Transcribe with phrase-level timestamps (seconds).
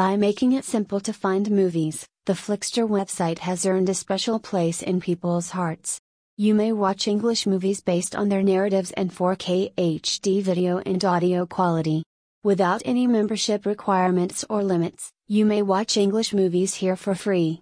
[0.00, 4.80] By making it simple to find movies, the Flixtor website has earned a special place
[4.80, 6.00] in people's hearts.
[6.38, 11.44] You may watch English movies based on their narratives and 4K HD video and audio
[11.44, 12.02] quality.
[12.42, 17.58] Without any membership requirements or limits, you may watch English movies here for free.